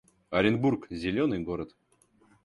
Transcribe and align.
Оренбург— 0.31 0.87
зелёный 0.89 1.41
город 1.43 1.75